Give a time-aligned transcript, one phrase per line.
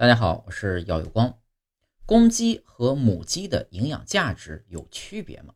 [0.00, 1.38] 大家好，我是耀有光。
[2.06, 5.52] 公鸡和母鸡的营养价值有区别吗？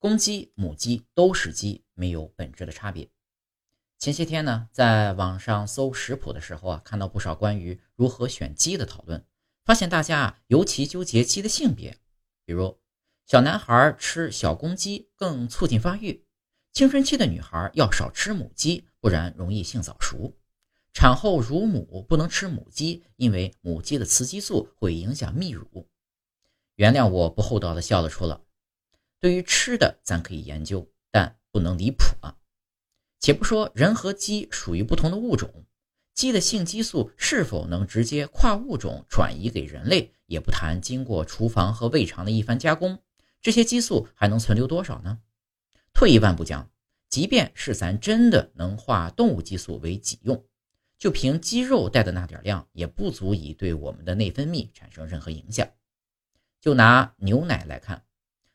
[0.00, 3.08] 公鸡、母鸡都是鸡，没有本质的差别。
[3.96, 9.24] 前些天呢，在网上搜食谱的时候啊，看到不少关于如何选鸡的讨论，
[9.64, 11.96] 发现大家尤其纠结鸡的性别，
[12.44, 12.80] 比如
[13.24, 16.26] 小男孩吃小公鸡更促进发育，
[16.72, 20.36] 青春期的女孩要少吃母鸡，不然容易性早熟。
[20.92, 25.88] 产后乳母不能吃母鸡，因为母鸡的雌激素会影响泌乳。
[26.74, 28.42] 原谅我不厚道的笑了出了。
[29.20, 32.36] 对于吃的，咱可以研究，但不能离谱啊。
[33.18, 35.66] 且不说人和鸡属于不同的物种，
[36.14, 42.98] 鸡的性激素是否能直接跨物种转移给人类，也不谈经过厨房和胃肠的一番加工，
[43.42, 45.20] 这些激素还能存留多少呢？
[45.92, 46.70] 退一万步讲，
[47.08, 50.42] 即便是咱真的能化动物激素为己用。
[51.00, 55.66] 就凭鸡肉带的那点量，也不足以对我们的内分泌产生任何影响。
[56.60, 58.04] 就拿牛奶来看，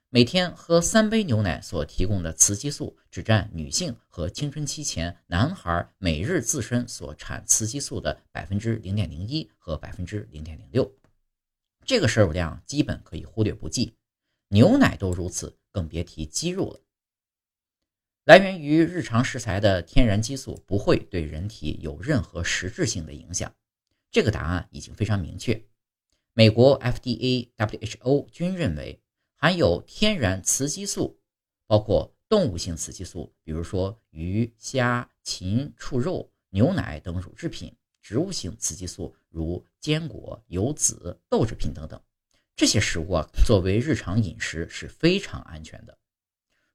[0.09, 10.89] 每天喝三杯牛奶所提供的雌激素，只占女性和青春期前男孩每日自身所产雌激素的百分之零点零一和百分之零点零六。
[11.83, 13.95] 这个摄入量基本可以忽略不计，
[14.49, 16.79] 牛奶都如此，更别提鸡肉了。
[18.25, 23.53] 来源于日常食材的天然激素不会对人体有任何实质性的影响，
[24.09, 25.63] 这个答案已经非常明确。
[26.33, 28.99] 美国 FDA、WHO 均认为，
[29.35, 31.19] 含有天然雌激素，
[31.67, 37.69] 包括动物性雌激素，比如说鱼、虾、禽畜肉、牛奶等乳制品；
[38.01, 40.95] 植物性雌激素，如坚果、油脂、
[41.29, 42.01] 豆制品等等。
[42.55, 45.95] 这些食物啊，作为日常饮食是非常安全的。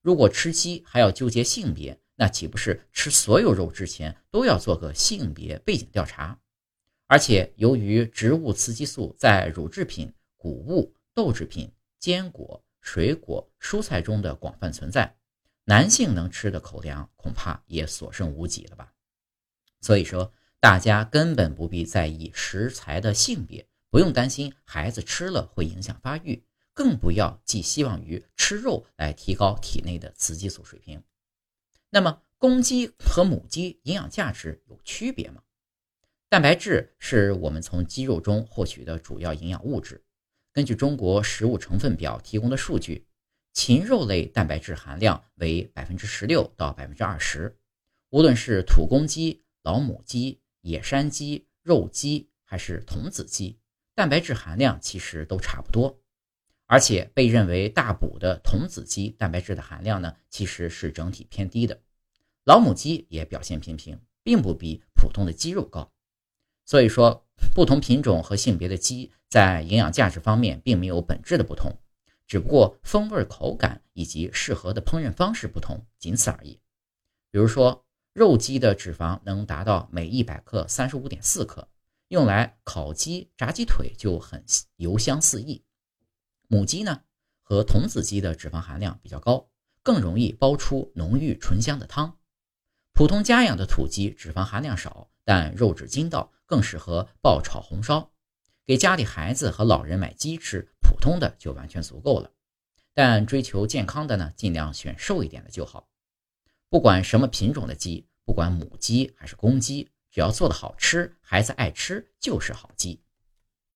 [0.03, 6.39] 如果吃鸡还要纠结性别，那岂不是吃所有肉之前都要做个性别背景调查？
[7.07, 15.17] 而且，由于植物雌激素在乳制品、谷物、豆制品、坚果、水果、蔬菜中的广泛存在，
[15.65, 18.93] 男性能吃的口粮恐怕也所剩无几了吧？
[19.81, 26.45] 所以说，大家根本不必在意食材的性别，不用担心孩子吃了会影响发育。
[26.81, 31.05] 更不要寄希望于吃肉来提高体内的雌激素水平。
[31.91, 35.43] 那么，公鸡和母鸡营养价值有区别吗？
[36.31, 40.03] 蛋白质是我们从鸡肉中获取的主要营养物质。
[40.55, 43.07] 根据中国食物成分表提供的数据，
[43.53, 47.59] 禽肉类蛋白质含量为百分之十六到百分之二十。
[48.09, 53.59] 无论是土公鸡、老母鸡、野山鸡、肉鸡还是童子鸡，
[53.95, 56.01] 蛋白质含量其实都差不多。
[56.71, 61.81] 而且被认为大补的童子鸡蛋白质的含量呢，其实是整体偏低的。
[62.45, 65.91] 老母鸡也表现平平，并不比普通的鸡肉高。
[66.65, 71.77] 所以说，不同品种和性别的鸡在营养价值方面并没有本质的不同，
[72.29, 76.61] 只不过风味、口感以及适合的烹饪方式不同，仅此而已。
[77.33, 81.67] 比如说，肉鸡的脂肪能达到每一百克三十五点四克，
[82.07, 84.45] 用来烤鸡、炸鸡腿就很
[84.77, 85.65] 油香四溢。
[86.53, 87.05] 母鸡呢，
[87.43, 89.49] 和童子鸡的脂肪含量比较高，
[89.85, 92.19] 更容易煲出浓郁醇香的汤。
[92.93, 98.11] 普通家养的土鸡脂肪含量少，但肉质筋道，更适合爆炒红烧。
[98.67, 102.33] 给家里孩子和老人买鸡吃，普通的就完全足够了。
[102.95, 105.89] 但追求健康的呢，尽量选瘦一点的就好。
[106.69, 113.05] 不管什么品种的鸡，不管母鸡还是公鸡，只要做的好吃，孩子爱吃，就是好鸡。